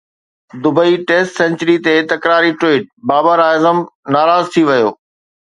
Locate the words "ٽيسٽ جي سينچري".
1.11-1.75